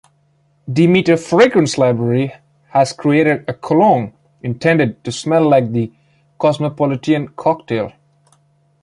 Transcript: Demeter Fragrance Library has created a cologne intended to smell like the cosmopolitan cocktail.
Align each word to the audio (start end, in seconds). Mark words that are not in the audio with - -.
Demeter 0.67 1.15
Fragrance 1.15 1.77
Library 1.77 2.33
has 2.69 2.91
created 2.91 3.45
a 3.47 3.53
cologne 3.53 4.13
intended 4.41 5.03
to 5.03 5.11
smell 5.11 5.47
like 5.47 5.73
the 5.73 5.93
cosmopolitan 6.39 7.27
cocktail. 7.35 7.93